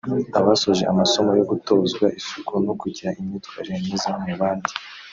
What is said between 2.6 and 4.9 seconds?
no kugira imyitwarire myiza mu bandi